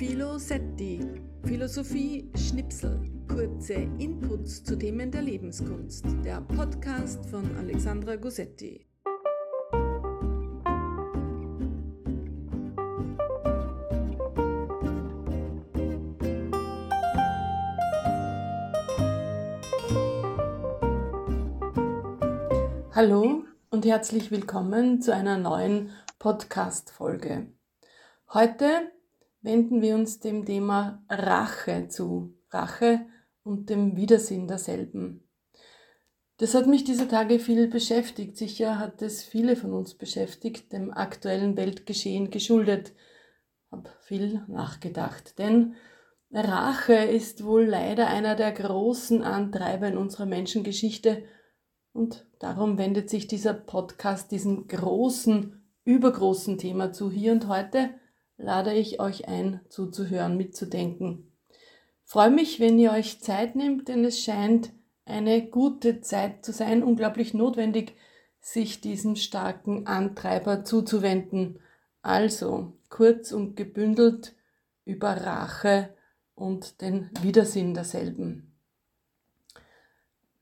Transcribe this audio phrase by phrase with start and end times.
[0.00, 0.98] Philosetti,
[1.44, 8.86] Philosophie Schnipsel, kurze Inputs zu Themen der Lebenskunst, der Podcast von Alexandra Gossetti.
[22.94, 27.48] Hallo und herzlich willkommen zu einer neuen Podcast-Folge.
[28.32, 28.92] Heute
[29.42, 32.34] wenden wir uns dem Thema Rache zu.
[32.50, 33.06] Rache
[33.42, 35.24] und dem Widersinn derselben.
[36.38, 38.36] Das hat mich diese Tage viel beschäftigt.
[38.36, 42.94] Sicher hat es viele von uns beschäftigt, dem aktuellen Weltgeschehen geschuldet.
[43.70, 45.38] Hab viel nachgedacht.
[45.38, 45.74] Denn
[46.32, 51.24] Rache ist wohl leider einer der großen Antreiber in unserer Menschengeschichte.
[51.92, 57.10] Und darum wendet sich dieser Podcast diesem großen, übergroßen Thema zu.
[57.10, 57.90] Hier und heute
[58.40, 61.30] lade ich euch ein, zuzuhören, mitzudenken.
[62.04, 64.72] Freue mich, wenn ihr euch Zeit nehmt, denn es scheint
[65.04, 67.94] eine gute Zeit zu sein, unglaublich notwendig,
[68.40, 71.60] sich diesem starken Antreiber zuzuwenden.
[72.02, 74.34] Also kurz und gebündelt
[74.84, 75.90] über Rache
[76.34, 78.56] und den Widersinn derselben.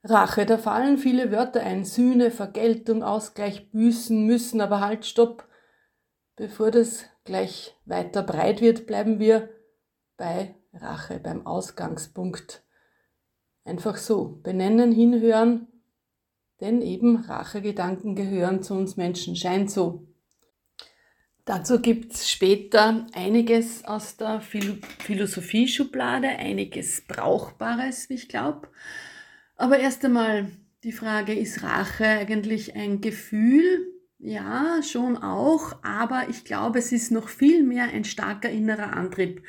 [0.04, 1.84] Rache, da fallen viele Wörter ein.
[1.84, 5.47] Sühne, Vergeltung, Ausgleich, Büßen, müssen, aber halt, stopp.
[6.38, 9.48] Bevor das gleich weiter breit wird, bleiben wir
[10.16, 12.62] bei Rache, beim Ausgangspunkt.
[13.64, 15.66] Einfach so, benennen, hinhören,
[16.60, 20.06] denn eben Rachegedanken gehören zu uns Menschen, scheint so.
[21.44, 28.68] Dazu gibt es später einiges aus der Philosophie-Schublade, einiges Brauchbares, wie ich glaube.
[29.56, 30.52] Aber erst einmal
[30.84, 33.87] die Frage, ist Rache eigentlich ein Gefühl,
[34.18, 39.42] ja, schon auch, aber ich glaube, es ist noch viel mehr ein starker innerer Antrieb.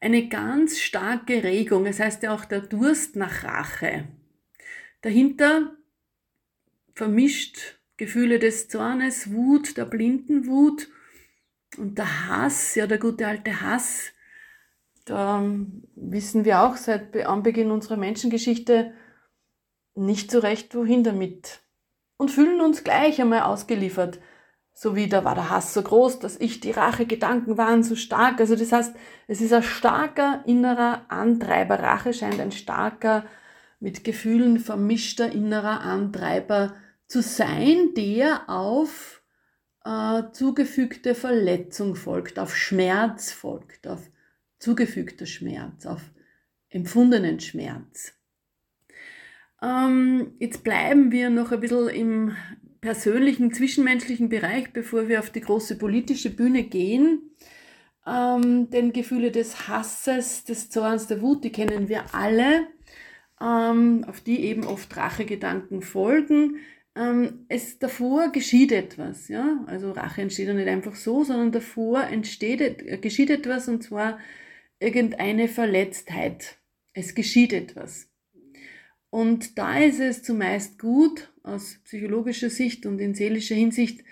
[0.00, 4.08] Eine ganz starke Regung, es heißt ja auch der Durst nach Rache.
[5.02, 5.76] Dahinter
[6.94, 10.88] vermischt Gefühle des Zornes, Wut, der blinden Wut
[11.76, 14.12] und der Hass, ja, der gute alte Hass.
[15.04, 15.44] Da
[15.94, 18.92] wissen wir auch seit Anbeginn unserer Menschengeschichte
[19.94, 21.60] nicht so recht, wohin damit
[22.18, 24.18] und fühlen uns gleich einmal ausgeliefert.
[24.74, 28.38] So wie da war der Hass so groß, dass ich die Rachegedanken waren so stark.
[28.40, 28.94] Also das heißt,
[29.26, 31.80] es ist ein starker innerer Antreiber.
[31.80, 33.24] Rache scheint ein starker,
[33.80, 36.74] mit Gefühlen vermischter innerer Antreiber
[37.06, 39.22] zu sein, der auf
[39.84, 44.10] äh, zugefügte Verletzung folgt, auf Schmerz folgt, auf
[44.58, 46.02] zugefügter Schmerz, auf
[46.68, 48.17] empfundenen Schmerz.
[49.62, 52.36] Ähm, jetzt bleiben wir noch ein bisschen im
[52.80, 57.30] persönlichen, zwischenmenschlichen Bereich, bevor wir auf die große politische Bühne gehen.
[58.06, 62.66] Ähm, denn Gefühle des Hasses, des Zorns, der Wut, die kennen wir alle,
[63.40, 66.56] ähm, auf die eben oft Rachegedanken folgen.
[66.94, 69.64] Ähm, es davor geschieht etwas, ja.
[69.66, 74.18] Also Rache entsteht ja nicht einfach so, sondern davor entsteht, geschieht etwas und zwar
[74.80, 76.58] irgendeine Verletztheit.
[76.94, 78.08] Es geschieht etwas.
[79.10, 84.04] Und da ist es zumeist gut, aus psychologischer Sicht und in seelischer Hinsicht,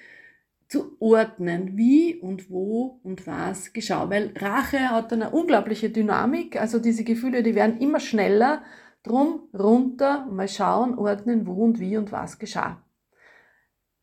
[0.68, 4.10] zu ordnen, wie und wo und was geschah.
[4.10, 8.64] Weil Rache hat eine unglaubliche Dynamik, also diese Gefühle, die werden immer schneller,
[9.04, 12.82] drum runter, mal schauen, ordnen, wo und wie und was geschah.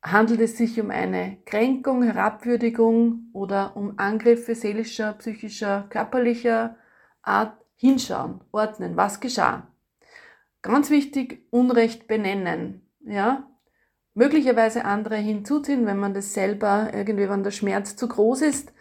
[0.02, 6.78] Handelt es sich um eine Kränkung, Herabwürdigung oder um Angriffe seelischer, psychischer, körperlicher
[7.22, 7.58] Art?
[7.76, 9.73] Hinschauen, ordnen, was geschah.
[10.64, 12.90] Ganz wichtig, Unrecht benennen.
[13.06, 13.48] Ja?
[14.16, 18.74] Möglicherweise andere hinzuziehen, wenn man das selber irgendwie, wenn der Schmerz zu groß ist.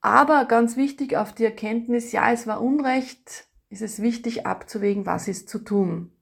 [0.00, 5.28] Aber ganz wichtig auf die Erkenntnis, ja, es war Unrecht, ist es wichtig abzuwägen, was
[5.28, 6.12] ist zu tun.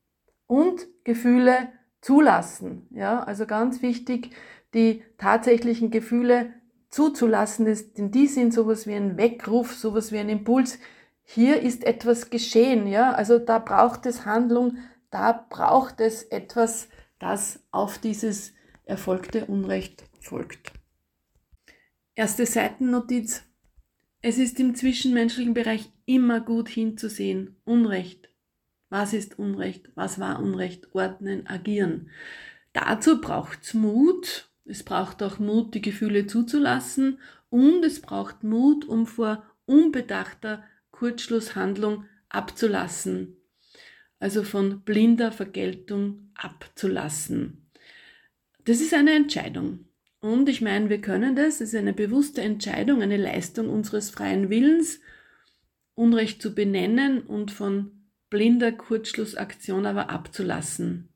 [0.47, 1.69] Und Gefühle
[2.01, 2.89] zulassen.
[2.91, 4.31] Ja, also ganz wichtig,
[4.75, 6.53] die tatsächlichen Gefühle
[6.91, 10.79] zuzulassen, denn die sind sowas wie ein Weckruf, sowas wie ein Impuls,
[11.25, 14.79] hier ist etwas geschehen, ja, also da braucht es Handlung,
[15.11, 16.89] da braucht es etwas,
[17.19, 18.53] das auf dieses
[18.85, 20.73] erfolgte Unrecht folgt.
[22.15, 23.43] Erste Seitennotiz.
[24.21, 27.57] Es ist im zwischenmenschlichen Bereich immer gut hinzusehen.
[27.65, 28.29] Unrecht.
[28.89, 29.91] Was ist Unrecht?
[29.97, 30.95] Was war Unrecht?
[30.95, 32.11] Ordnen, agieren.
[32.73, 34.49] Dazu braucht es Mut.
[34.65, 37.19] Es braucht auch Mut, die Gefühle zuzulassen.
[37.51, 40.63] Und es braucht Mut, um vor unbedachter
[40.95, 43.37] Kurzschlusshandlung abzulassen,
[44.21, 47.69] also von blinder Vergeltung abzulassen.
[48.65, 49.87] Das ist eine Entscheidung.
[50.21, 54.51] Und ich meine, wir können das, es ist eine bewusste Entscheidung, eine Leistung unseres freien
[54.51, 55.01] Willens,
[55.97, 61.09] Unrecht zu benennen und von blinder Kurzschlussaktion aber abzulassen.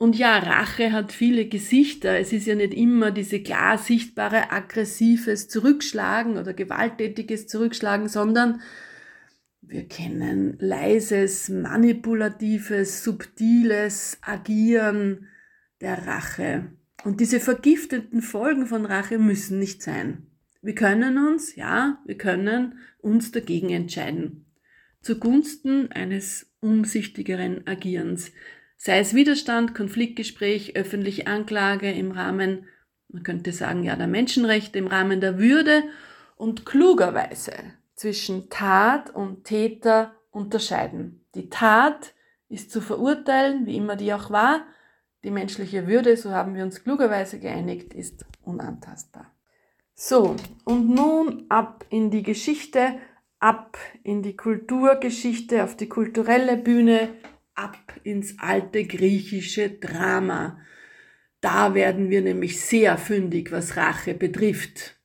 [0.00, 2.18] Und ja, Rache hat viele Gesichter.
[2.18, 8.62] Es ist ja nicht immer diese klar sichtbare aggressives Zurückschlagen oder gewalttätiges Zurückschlagen, sondern
[9.60, 15.28] wir kennen leises, manipulatives, subtiles Agieren
[15.82, 16.72] der Rache.
[17.04, 20.28] Und diese vergifteten Folgen von Rache müssen nicht sein.
[20.62, 24.46] Wir können uns, ja, wir können uns dagegen entscheiden.
[25.02, 28.32] Zugunsten eines umsichtigeren Agierens
[28.82, 32.66] sei es Widerstand, Konfliktgespräch, öffentliche Anklage im Rahmen,
[33.08, 35.82] man könnte sagen, ja, der Menschenrechte, im Rahmen der Würde
[36.36, 37.52] und klugerweise
[37.94, 41.26] zwischen Tat und Täter unterscheiden.
[41.34, 42.14] Die Tat
[42.48, 44.64] ist zu verurteilen, wie immer die auch war.
[45.24, 49.30] Die menschliche Würde, so haben wir uns klugerweise geeinigt, ist unantastbar.
[49.94, 52.94] So, und nun ab in die Geschichte,
[53.40, 57.10] ab in die Kulturgeschichte, auf die kulturelle Bühne,
[57.54, 60.58] ab ins alte griechische Drama.
[61.40, 65.00] Da werden wir nämlich sehr fündig, was Rache betrifft.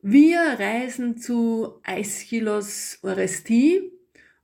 [0.00, 3.92] Wir reisen zu Aeschylos Orestie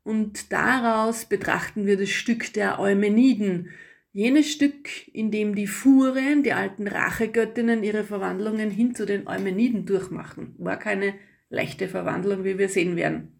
[0.04, 3.70] und daraus betrachten wir das Stück der Eumeniden,
[4.12, 9.84] jenes Stück, in dem die Furien, die alten Rachegöttinnen, ihre Verwandlungen hin zu den Eumeniden
[9.84, 10.54] durchmachen.
[10.58, 11.14] War keine
[11.50, 13.37] leichte Verwandlung, wie wir sehen werden.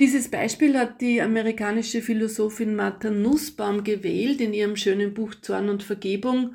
[0.00, 5.82] Dieses Beispiel hat die amerikanische Philosophin Martha Nussbaum gewählt in ihrem schönen Buch Zorn und
[5.82, 6.54] Vergebung,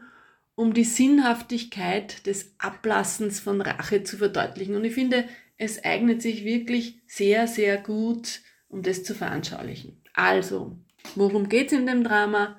[0.56, 4.76] um die Sinnhaftigkeit des Ablassens von Rache zu verdeutlichen.
[4.76, 5.26] Und ich finde,
[5.58, 10.02] es eignet sich wirklich sehr, sehr gut, um das zu veranschaulichen.
[10.14, 10.78] Also,
[11.16, 12.58] worum geht es in dem Drama?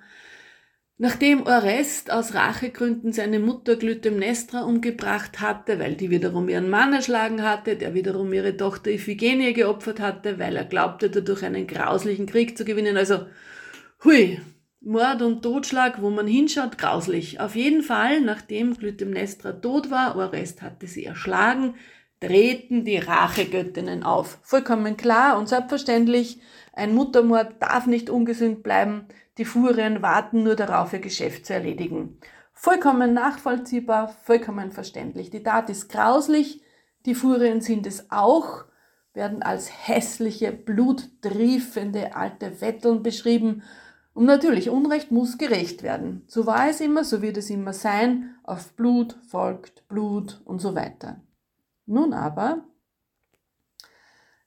[0.97, 7.43] Nachdem Orest aus Rachegründen seine Mutter Glytemnestra umgebracht hatte, weil die wiederum ihren Mann erschlagen
[7.43, 12.57] hatte, der wiederum ihre Tochter Iphigenie geopfert hatte, weil er glaubte, dadurch einen grauslichen Krieg
[12.57, 12.97] zu gewinnen.
[12.97, 13.27] Also,
[14.05, 14.41] hui,
[14.81, 17.41] Mord und Totschlag, wo man hinschaut, grauslich.
[17.41, 21.75] Auf jeden Fall, nachdem Glytemnestra tot war, Orest hatte sie erschlagen,
[22.21, 24.39] treten die Rachegöttinnen auf.
[24.43, 26.39] Vollkommen klar und selbstverständlich,
[26.73, 29.09] ein Muttermord darf nicht ungesünd bleiben.
[29.39, 32.19] Die Furien warten nur darauf, ihr Geschäft zu erledigen.
[32.53, 35.31] Vollkommen nachvollziehbar, vollkommen verständlich.
[35.31, 36.63] Die Tat ist grauslich,
[37.05, 38.65] die Furien sind es auch,
[39.13, 43.63] werden als hässliche, bluttriefende alte Wetteln beschrieben.
[44.13, 46.23] Und natürlich, Unrecht muss gerecht werden.
[46.29, 48.37] So war es immer, so wird es immer sein.
[48.45, 51.21] Auf Blut folgt Blut und so weiter.
[51.87, 52.65] Nun aber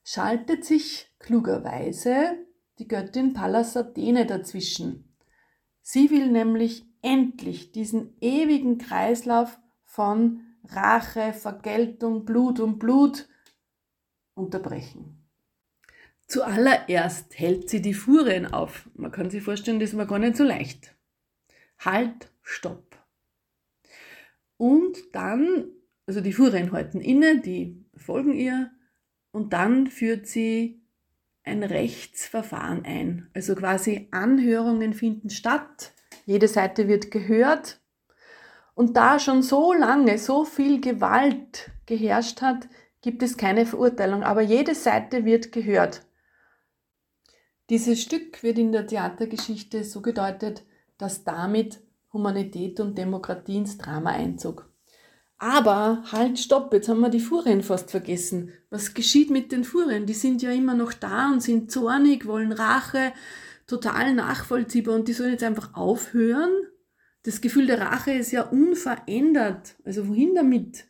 [0.03, 2.46] schaltet sich klugerweise
[2.79, 5.13] die Göttin Pallas Athene dazwischen.
[5.81, 13.27] Sie will nämlich endlich diesen ewigen Kreislauf von Rache, Vergeltung, Blut und Blut
[14.33, 15.23] unterbrechen.
[16.27, 18.89] Zuallererst hält sie die Furien auf.
[18.95, 20.93] Man kann sich vorstellen, das war gar nicht so leicht.
[21.79, 22.97] Halt, stopp.
[24.57, 25.69] Und dann,
[26.05, 28.71] also die Furien halten inne, die folgen ihr,
[29.31, 30.81] und dann führt sie
[31.47, 33.29] ein Rechtsverfahren ein.
[33.33, 35.93] Also quasi Anhörungen finden statt,
[36.25, 37.79] jede Seite wird gehört.
[38.75, 42.67] Und da schon so lange so viel Gewalt geherrscht hat,
[43.01, 46.05] gibt es keine Verurteilung, aber jede Seite wird gehört.
[47.69, 50.63] Dieses Stück wird in der Theatergeschichte so gedeutet,
[50.97, 51.79] dass damit
[52.13, 54.69] Humanität und Demokratie ins Drama einzog.
[55.39, 58.53] Aber halt, stopp, jetzt haben wir die Furien fast vergessen.
[58.71, 60.07] Was geschieht mit den Furien?
[60.07, 63.13] Die sind ja immer noch da und sind zornig, wollen Rache,
[63.67, 66.51] total nachvollziehbar und die sollen jetzt einfach aufhören.
[67.23, 69.75] Das Gefühl der Rache ist ja unverändert.
[69.83, 70.85] Also wohin damit?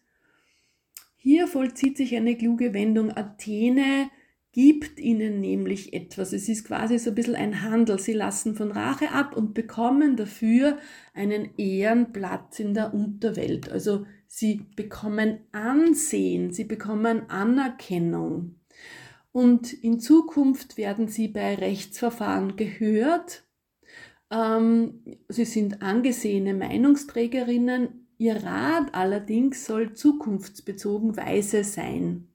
[1.17, 3.11] Hier vollzieht sich eine kluge Wendung.
[3.11, 4.09] Athene
[4.53, 6.31] gibt ihnen nämlich etwas.
[6.31, 7.99] Es ist quasi so ein bisschen ein Handel.
[7.99, 10.77] Sie lassen von Rache ab und bekommen dafür
[11.13, 13.69] einen Ehrenplatz in der Unterwelt.
[13.69, 14.05] Also
[14.37, 18.59] sie bekommen Ansehen, sie bekommen Anerkennung.
[19.31, 23.45] Und in Zukunft werden sie bei Rechtsverfahren gehört.
[24.29, 28.07] Ähm, sie sind angesehene Meinungsträgerinnen.
[28.19, 32.27] Ihr Rat allerdings soll zukunftsbezogen weise sein.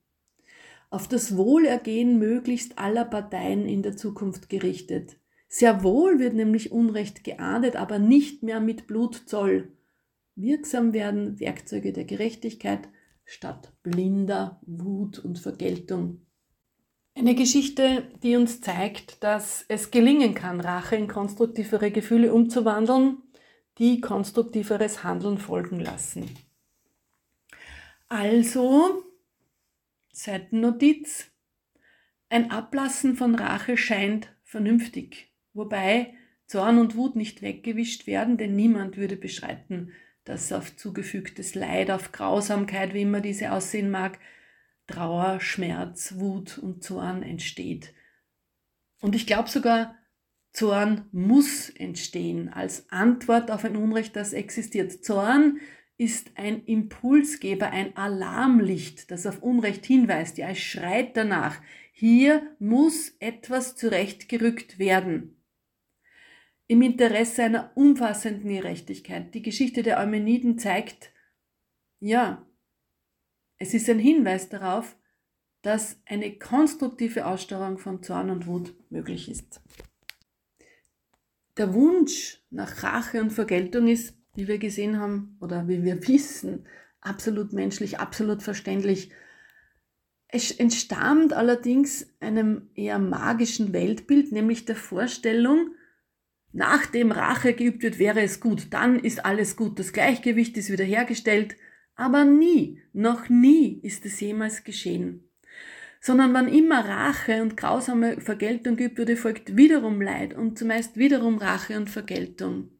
[0.90, 5.18] Auf das Wohlergehen möglichst aller Parteien in der Zukunft gerichtet.
[5.48, 9.68] Sehr wohl wird nämlich Unrecht geahndet, aber nicht mehr mit Blutzoll
[10.34, 12.88] wirksam werden Werkzeuge der Gerechtigkeit
[13.24, 16.26] statt blinder Wut und Vergeltung.
[17.14, 23.18] Eine Geschichte, die uns zeigt, dass es gelingen kann, Rache in konstruktivere Gefühle umzuwandeln,
[23.78, 26.30] die konstruktiveres Handeln folgen lassen.
[28.08, 29.04] Also,
[30.10, 31.30] Seitennotiz,
[32.28, 36.14] ein Ablassen von Rache scheint vernünftig, wobei
[36.46, 39.92] Zorn und Wut nicht weggewischt werden, denn niemand würde beschreiten,
[40.24, 44.18] dass auf zugefügtes Leid, auf Grausamkeit, wie immer diese aussehen mag,
[44.86, 47.94] Trauer, Schmerz, Wut und Zorn entsteht.
[49.00, 49.96] Und ich glaube sogar,
[50.52, 55.04] Zorn muss entstehen als Antwort auf ein Unrecht, das existiert.
[55.04, 55.60] Zorn
[55.96, 60.36] ist ein Impulsgeber, ein Alarmlicht, das auf Unrecht hinweist.
[60.36, 61.60] Ja, es schreit danach.
[61.92, 65.41] Hier muss etwas zurechtgerückt werden.
[66.72, 69.34] Im Interesse einer umfassenden Gerechtigkeit.
[69.34, 71.12] Die Geschichte der Eumeniden zeigt,
[72.00, 72.46] ja,
[73.58, 74.96] es ist ein Hinweis darauf,
[75.60, 79.60] dass eine konstruktive Aussteuerung von Zorn und Wut möglich ist.
[81.58, 86.66] Der Wunsch nach Rache und Vergeltung ist wie wir gesehen haben oder wie wir wissen,
[87.02, 89.10] absolut menschlich, absolut verständlich.
[90.26, 95.74] Es entstammt allerdings einem eher magischen Weltbild, nämlich der Vorstellung,
[96.52, 101.56] nachdem Rache geübt wird, wäre es gut, dann ist alles gut, das Gleichgewicht ist wiederhergestellt,
[101.94, 105.28] aber nie, noch nie ist es jemals geschehen.
[106.00, 111.38] Sondern wann immer Rache und grausame Vergeltung geübt wurde, folgt wiederum Leid und zumeist wiederum
[111.38, 112.70] Rache und Vergeltung.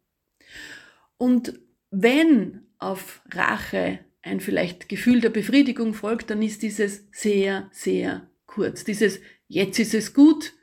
[1.19, 1.61] Und
[1.91, 8.85] wenn auf Rache ein vielleicht Gefühl der Befriedigung folgt, dann ist dieses sehr, sehr kurz.
[8.85, 10.55] Dieses jetzt ist es gut,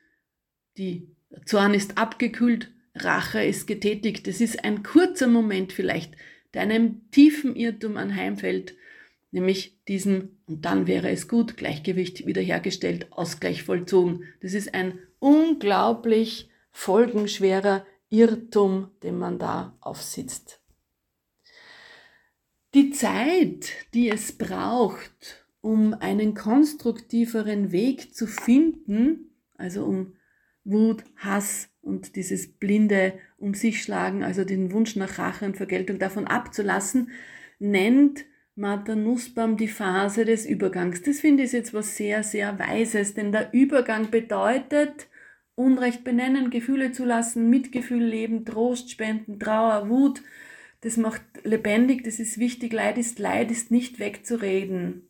[0.78, 4.28] die Zorn ist abgekühlt, Rache ist getätigt.
[4.28, 6.16] Es ist ein kurzer Moment vielleicht,
[6.54, 8.76] der einem tiefen Irrtum anheimfällt,
[9.32, 14.24] nämlich diesem, und dann wäre es gut, Gleichgewicht wiederhergestellt, Ausgleich vollzogen.
[14.42, 20.62] Das ist ein unglaublich folgenschwerer Irrtum, den man da aufsitzt.
[22.74, 30.16] Die Zeit, die es braucht, um einen konstruktiveren Weg zu finden, also um
[30.64, 36.00] Wut, Hass und dieses blinde um sich schlagen, also den Wunsch nach Rache und Vergeltung
[36.00, 37.12] davon abzulassen,
[37.60, 41.02] nennt Martha Nussbaum die Phase des Übergangs.
[41.02, 45.08] Das finde ich jetzt was sehr, sehr Weises, denn der Übergang bedeutet,
[45.56, 50.22] Unrecht benennen, Gefühle zulassen, Mitgefühl leben, Trost spenden, Trauer, Wut.
[50.82, 52.72] Das macht lebendig, das ist wichtig.
[52.72, 55.10] Leid ist Leid, ist nicht wegzureden.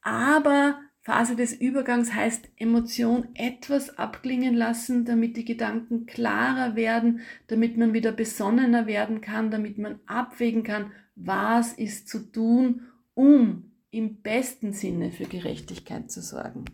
[0.00, 7.78] Aber Phase des Übergangs heißt Emotion etwas abklingen lassen, damit die Gedanken klarer werden, damit
[7.78, 12.82] man wieder besonnener werden kann, damit man abwägen kann, was ist zu tun,
[13.14, 16.66] um im besten Sinne für Gerechtigkeit zu sorgen.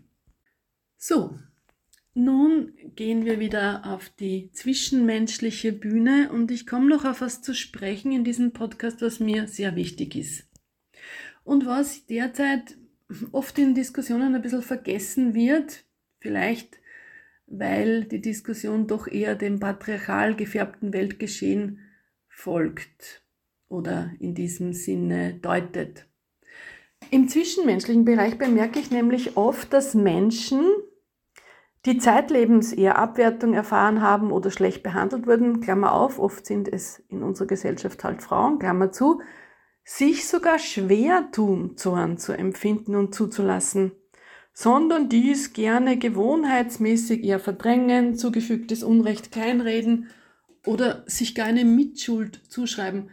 [0.97, 1.39] So,
[2.13, 7.55] nun gehen wir wieder auf die zwischenmenschliche Bühne und ich komme noch auf was zu
[7.55, 10.43] sprechen in diesem Podcast, was mir sehr wichtig ist.
[11.45, 12.75] Und was derzeit
[13.31, 15.85] oft in Diskussionen ein bisschen vergessen wird,
[16.19, 16.79] vielleicht
[17.47, 21.79] weil die Diskussion doch eher dem patriarchal gefärbten Weltgeschehen
[22.27, 23.23] folgt
[23.67, 26.07] oder in diesem Sinne deutet.
[27.11, 30.65] Im zwischenmenschlichen Bereich bemerke ich nämlich oft, dass Menschen
[31.85, 37.03] die zeitlebens eher Abwertung erfahren haben oder schlecht behandelt wurden, Klammer auf, oft sind es
[37.09, 39.21] in unserer Gesellschaft halt Frauen, Klammer zu,
[39.85, 43.93] sich sogar schwer tun, Zorn zu empfinden und zuzulassen,
[44.51, 50.09] sondern dies gerne gewohnheitsmäßig eher verdrängen, zugefügtes Unrecht kleinreden
[50.65, 53.09] oder sich gar eine Mitschuld zuschreiben,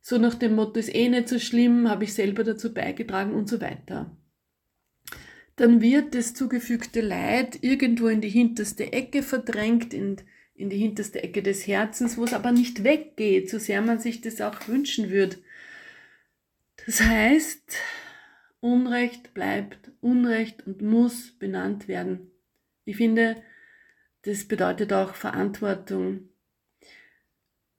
[0.00, 3.48] so nach dem Motto, ist eh nicht so schlimm, habe ich selber dazu beigetragen und
[3.48, 4.16] so weiter
[5.56, 10.16] dann wird das zugefügte Leid irgendwo in die hinterste Ecke verdrängt, in,
[10.54, 14.20] in die hinterste Ecke des Herzens, wo es aber nicht weggeht, so sehr man sich
[14.20, 15.36] das auch wünschen würde.
[16.86, 17.76] Das heißt,
[18.60, 22.30] Unrecht bleibt Unrecht und muss benannt werden.
[22.84, 23.36] Ich finde,
[24.22, 26.28] das bedeutet auch Verantwortung.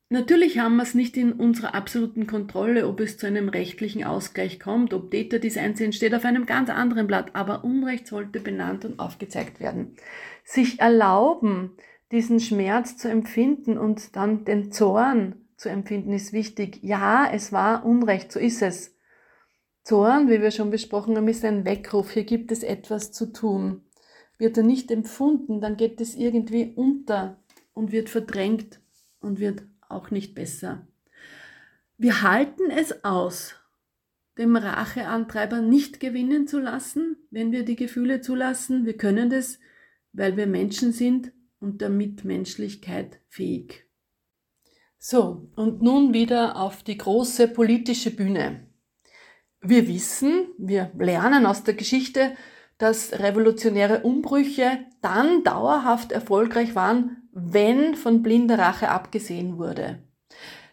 [0.09, 4.59] Natürlich haben wir es nicht in unserer absoluten Kontrolle, ob es zu einem rechtlichen Ausgleich
[4.59, 8.85] kommt, ob Täter dies einsehen, steht auf einem ganz anderen Blatt, aber Unrecht sollte benannt
[8.85, 9.95] und aufgezeigt werden.
[10.43, 11.71] Sich erlauben,
[12.11, 16.79] diesen Schmerz zu empfinden und dann den Zorn zu empfinden, ist wichtig.
[16.83, 18.94] Ja, es war Unrecht, so ist es.
[19.85, 22.09] Zorn, wie wir schon besprochen haben, ist ein Weckruf.
[22.09, 23.83] Hier gibt es etwas zu tun.
[24.39, 27.39] Wird er nicht empfunden, dann geht es irgendwie unter
[27.75, 28.81] und wird verdrängt
[29.19, 30.87] und wird auch nicht besser.
[31.97, 33.55] Wir halten es aus,
[34.39, 38.87] dem Racheantreiber nicht gewinnen zu lassen, wenn wir die Gefühle zulassen.
[38.87, 39.59] Wir können das,
[40.13, 43.85] weil wir Menschen sind und der Mitmenschlichkeit fähig.
[44.97, 48.64] So, und nun wieder auf die große politische Bühne.
[49.61, 52.35] Wir wissen, wir lernen aus der Geschichte,
[52.77, 60.03] dass revolutionäre Umbrüche dann dauerhaft erfolgreich waren, wenn von blinder Rache abgesehen wurde.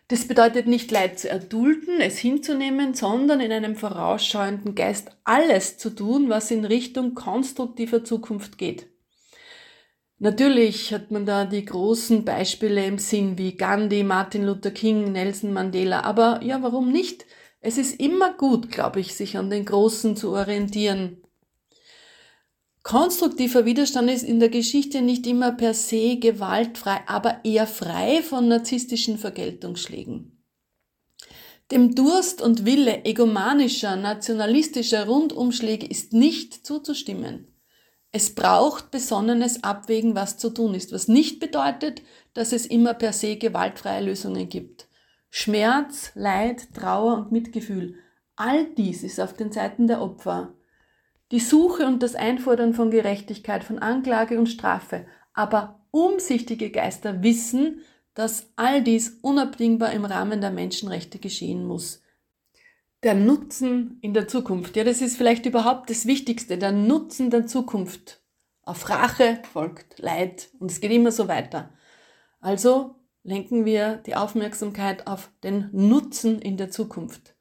[0.09, 5.91] Das bedeutet nicht Leid zu erdulden, es hinzunehmen, sondern in einem vorausschauenden Geist alles zu
[5.91, 8.89] tun, was in Richtung konstruktiver Zukunft geht.
[10.19, 15.53] Natürlich hat man da die großen Beispiele im Sinn wie Gandhi, Martin Luther King, Nelson
[15.53, 17.25] Mandela, aber ja, warum nicht?
[17.65, 21.23] Es ist immer gut, glaube ich, sich an den Großen zu orientieren.
[22.83, 28.49] Konstruktiver Widerstand ist in der Geschichte nicht immer per se gewaltfrei, aber eher frei von
[28.49, 30.45] narzisstischen Vergeltungsschlägen.
[31.71, 37.47] Dem Durst und Wille egomanischer, nationalistischer Rundumschläge ist nicht zuzustimmen.
[38.11, 42.03] Es braucht besonnenes Abwägen, was zu tun ist, was nicht bedeutet,
[42.35, 44.89] dass es immer per se gewaltfreie Lösungen gibt.
[45.35, 47.95] Schmerz, Leid, Trauer und Mitgefühl,
[48.37, 50.53] all dies ist auf den Seiten der Opfer.
[51.31, 55.07] Die Suche und das Einfordern von Gerechtigkeit, von Anklage und Strafe.
[55.33, 57.81] Aber umsichtige Geister wissen,
[58.13, 62.03] dass all dies unabdingbar im Rahmen der Menschenrechte geschehen muss.
[63.03, 67.47] Der Nutzen in der Zukunft, ja, das ist vielleicht überhaupt das Wichtigste, der Nutzen der
[67.47, 68.21] Zukunft.
[68.65, 71.71] Auf Rache folgt Leid und es geht immer so weiter.
[72.39, 77.35] Also lenken wir die Aufmerksamkeit auf den Nutzen in der Zukunft.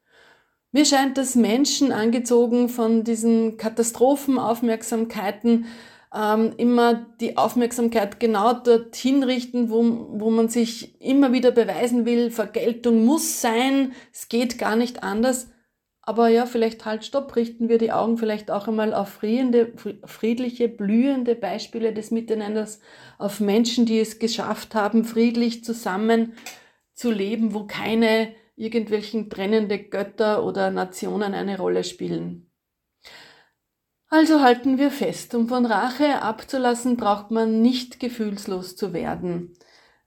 [0.70, 5.66] Mir scheint, dass Menschen angezogen von diesen Katastrophenaufmerksamkeiten
[6.14, 12.30] ähm, immer die Aufmerksamkeit genau dorthin richten, wo, wo man sich immer wieder beweisen will,
[12.30, 15.48] Vergeltung muss sein, es geht gar nicht anders.
[16.04, 19.72] Aber ja, vielleicht halt stopp, richten wir die Augen vielleicht auch einmal auf friedende,
[20.04, 22.80] friedliche, blühende Beispiele des Miteinanders,
[23.18, 26.34] auf Menschen, die es geschafft haben, friedlich zusammen
[26.92, 32.50] zu leben, wo keine irgendwelchen trennende Götter oder Nationen eine Rolle spielen.
[34.08, 39.56] Also halten wir fest, um von Rache abzulassen, braucht man nicht gefühlslos zu werden.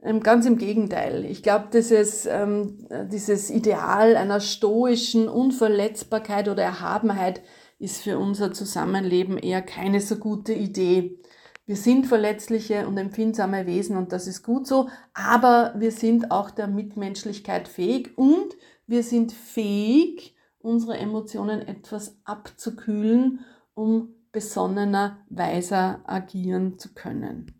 [0.06, 1.26] Ähm, ganz im Gegenteil.
[1.26, 7.41] Ich glaube, dieses, ähm, dieses Ideal einer stoischen Unverletzbarkeit oder Erhabenheit
[7.80, 11.20] ist für unser Zusammenleben eher keine so gute Idee.
[11.65, 16.52] Wir sind verletzliche und empfindsame Wesen und das ist gut so, aber wir sind auch
[16.52, 23.39] der Mitmenschlichkeit fähig und wir sind fähig, unsere Emotionen etwas abzukühlen,
[23.74, 27.60] um besonnener, weiser agieren zu können.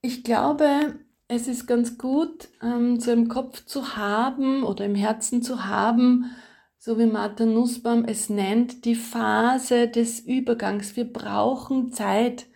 [0.00, 0.94] Ich glaube,
[1.30, 6.26] es ist ganz gut, ähm, so im Kopf zu haben oder im Herzen zu haben,
[6.78, 10.96] so wie Martha Nussbaum es nennt, die Phase des Übergangs.
[10.96, 12.46] Wir brauchen Zeit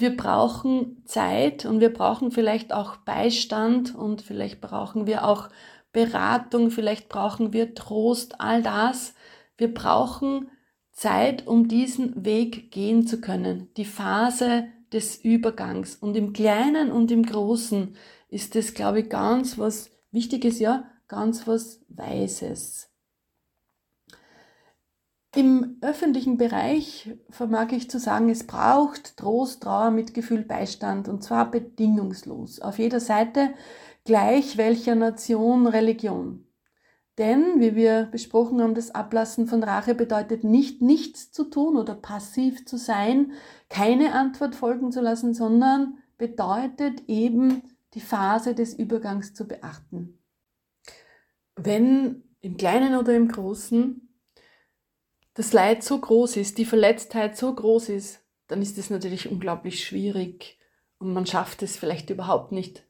[0.00, 5.48] wir brauchen Zeit und wir brauchen vielleicht auch Beistand und vielleicht brauchen wir auch
[5.92, 9.14] Beratung, vielleicht brauchen wir Trost, all das.
[9.56, 10.50] Wir brauchen
[10.92, 15.96] Zeit, um diesen Weg gehen zu können, die Phase des Übergangs.
[15.96, 17.96] Und im Kleinen und im Großen
[18.28, 22.88] ist es, glaube ich, ganz was Wichtiges, ja, ganz was Weises.
[25.36, 31.50] Im öffentlichen Bereich vermag ich zu sagen, es braucht Trost, Trauer, Mitgefühl, Beistand und zwar
[31.50, 32.60] bedingungslos.
[32.60, 33.50] Auf jeder Seite
[34.04, 36.47] gleich welcher Nation, Religion.
[37.18, 41.96] Denn, wie wir besprochen haben, das Ablassen von Rache bedeutet nicht nichts zu tun oder
[41.96, 43.32] passiv zu sein,
[43.68, 47.62] keine Antwort folgen zu lassen, sondern bedeutet eben
[47.94, 50.18] die Phase des Übergangs zu beachten.
[51.56, 54.08] Wenn im Kleinen oder im Großen
[55.34, 59.84] das Leid so groß ist, die Verletztheit so groß ist, dann ist es natürlich unglaublich
[59.84, 60.58] schwierig
[60.98, 62.87] und man schafft es vielleicht überhaupt nicht.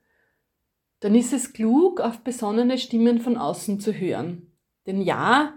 [1.00, 4.52] Dann ist es klug, auf besonnene Stimmen von außen zu hören.
[4.86, 5.54] Denn ja,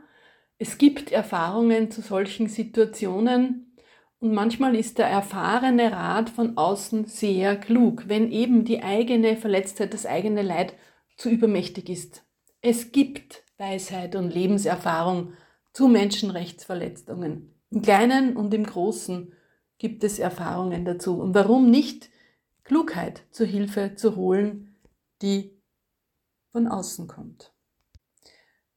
[0.57, 3.75] es gibt Erfahrungen zu solchen Situationen
[4.19, 9.95] und manchmal ist der erfahrene Rat von außen sehr klug, wenn eben die eigene Verletztheit,
[9.95, 10.75] das eigene Leid
[11.17, 12.23] zu übermächtig ist.
[12.61, 15.33] Es gibt Weisheit und Lebenserfahrung
[15.73, 17.55] zu Menschenrechtsverletzungen.
[17.71, 19.33] Im Kleinen und im Großen
[19.79, 21.19] gibt es Erfahrungen dazu.
[21.19, 22.11] Und warum nicht
[22.63, 24.70] Klugheit zur Hilfe zu holen,
[25.21, 25.61] die
[26.51, 27.53] von außen kommt.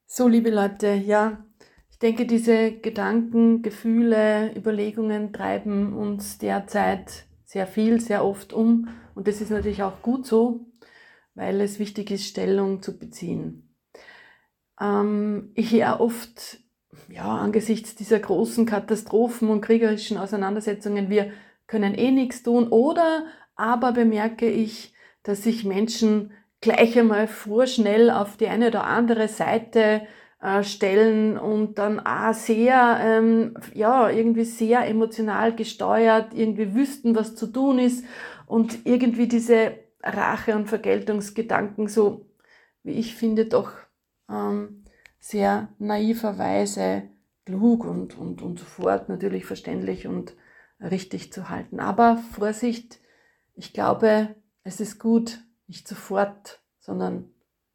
[0.07, 1.45] So, liebe Leute, ja,
[1.91, 8.89] ich denke, diese Gedanken, Gefühle, Überlegungen treiben uns derzeit sehr viel, sehr oft um.
[9.15, 10.67] Und das ist natürlich auch gut so,
[11.35, 13.75] weil es wichtig ist, Stellung zu beziehen.
[14.81, 16.59] Ähm, ich höre oft
[17.09, 21.33] ja, angesichts dieser großen Katastrophen und kriegerischen Auseinandersetzungen, wir
[21.67, 22.69] können eh nichts tun.
[22.69, 23.27] Oder
[23.57, 24.94] aber bemerke ich,
[25.25, 30.07] dass sich Menschen gleich einmal vorschnell auf die eine oder andere Seite
[30.41, 37.35] äh, stellen und dann auch sehr, ähm, ja, irgendwie sehr emotional gesteuert, irgendwie wüssten, was
[37.35, 38.05] zu tun ist
[38.47, 42.27] und irgendwie diese Rache- und Vergeltungsgedanken so,
[42.83, 43.73] wie ich finde, doch
[44.31, 44.85] ähm,
[45.19, 47.05] sehr naiverweise
[47.47, 50.35] klug und, und, und sofort natürlich verständlich und
[50.81, 51.81] richtig zu halten.
[51.81, 53.01] Aber Vorsicht,
[53.55, 54.35] ich glaube,
[54.65, 57.31] es ist gut, nicht sofort, sondern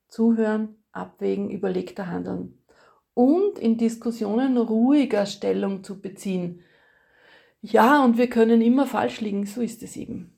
[0.07, 2.57] zuhören, abwägen, überlegter handeln
[3.13, 6.63] und in Diskussionen ruhiger Stellung zu beziehen.
[7.61, 10.33] Ja, und wir können immer falsch liegen, so ist es eben.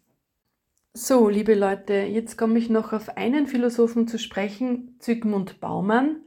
[0.93, 6.23] So, liebe Leute, jetzt komme ich noch auf einen Philosophen zu sprechen, Zygmunt Baumann,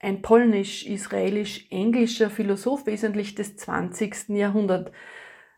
[0.00, 4.30] ein polnisch-israelisch-englischer Philosoph, wesentlich des 20.
[4.30, 4.90] Jahrhunderts.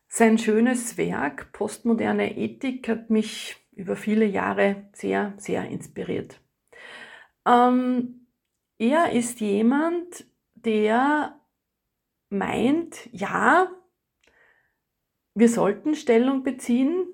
[0.09, 6.41] Sein schönes Werk Postmoderne Ethik hat mich über viele Jahre sehr, sehr inspiriert.
[7.47, 8.27] Ähm,
[8.79, 11.41] er ist jemand, der
[12.31, 13.71] meint, ja,
[15.35, 17.07] wir sollten Stellung beziehen,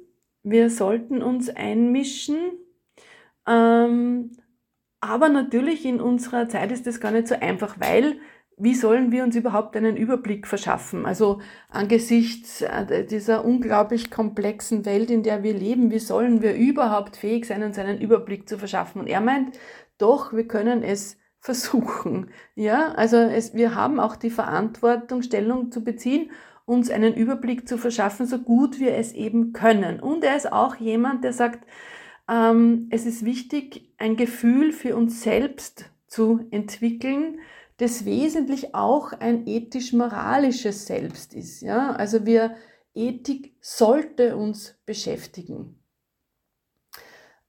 [0.42, 2.52] wir sollten uns einmischen,
[3.46, 4.32] ähm,
[5.00, 8.20] aber natürlich in unserer Zeit ist das gar nicht so einfach, weil
[8.58, 11.04] wie sollen wir uns überhaupt einen Überblick verschaffen?
[11.04, 17.16] Also angesichts äh, dieser unglaublich komplexen Welt, in der wir leben, wie sollen wir überhaupt
[17.16, 19.02] fähig sein, uns einen Überblick zu verschaffen?
[19.02, 19.58] Und er meint,
[19.98, 22.30] doch, wir können es versuchen.
[22.54, 26.30] Ja, also es, wir haben auch die Verantwortung, Stellung zu beziehen,
[26.64, 30.00] uns einen Überblick zu verschaffen, so gut wir es eben können.
[30.00, 31.66] Und er ist auch jemand, der sagt,
[32.28, 37.38] ähm, es ist wichtig, ein Gefühl für uns selbst zu entwickeln,
[37.78, 41.60] das wesentlich auch ein ethisch-moralisches Selbst ist.
[41.60, 41.92] Ja?
[41.92, 42.56] Also wir,
[42.94, 45.78] Ethik sollte uns beschäftigen.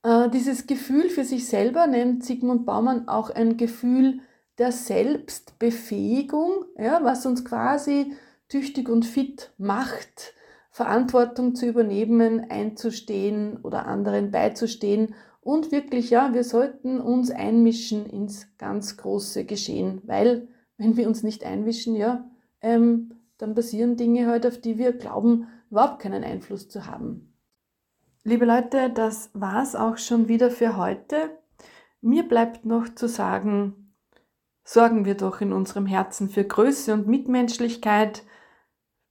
[0.02, 4.20] Äh, dieses Gefühl für sich selber nennt Sigmund Baumann auch ein Gefühl
[4.58, 8.12] der Selbstbefähigung, ja, was uns quasi
[8.48, 10.34] tüchtig und fit macht,
[10.70, 15.14] Verantwortung zu übernehmen, einzustehen oder anderen beizustehen
[15.48, 21.22] und wirklich, ja, wir sollten uns einmischen ins ganz große Geschehen, weil wenn wir uns
[21.22, 22.30] nicht einmischen, ja,
[22.60, 27.32] ähm, dann passieren Dinge halt, auf die wir glauben, überhaupt keinen Einfluss zu haben.
[28.24, 31.30] Liebe Leute, das war's auch schon wieder für heute.
[32.02, 33.94] Mir bleibt noch zu sagen,
[34.64, 38.22] sorgen wir doch in unserem Herzen für Größe und Mitmenschlichkeit,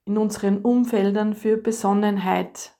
[0.05, 2.76] in unseren Umfeldern für Besonnenheit.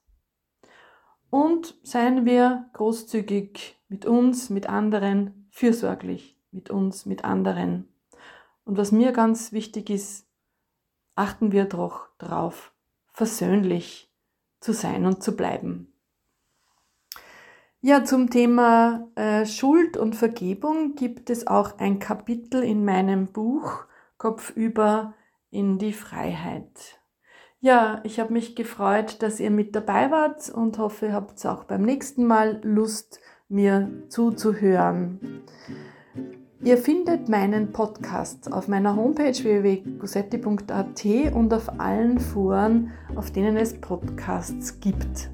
[1.29, 7.87] Und seien wir großzügig mit uns, mit anderen, fürsorglich mit uns, mit anderen.
[8.65, 10.25] Und was mir ganz wichtig ist,
[11.15, 12.73] achten wir doch darauf,
[13.13, 14.11] versöhnlich
[14.59, 15.93] zu sein und zu bleiben.
[17.79, 23.85] Ja, zum Thema äh, Schuld und Vergebung gibt es auch ein Kapitel in meinem Buch
[24.17, 25.13] Kopfüber
[25.51, 26.99] in die Freiheit.
[27.67, 31.65] Ja, ich habe mich gefreut, dass ihr mit dabei wart und hoffe, ihr habt auch
[31.65, 35.43] beim nächsten Mal Lust, mir zuzuhören.
[36.63, 43.73] Ihr findet meinen Podcast auf meiner Homepage www.gusetti.at und auf allen Foren, auf denen es
[43.73, 45.29] Podcasts gibt.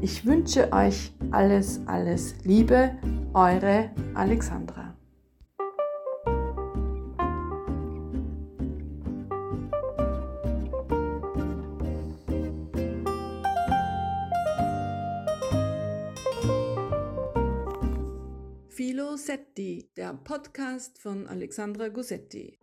[0.00, 2.96] Ich wünsche euch alles, alles Liebe,
[3.34, 4.96] eure Alexandra.
[19.22, 22.58] Philo Setti, der Podcast von Alexandra Gussetti.